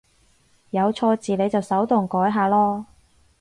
[0.71, 2.85] 有錯字你就手動改下囉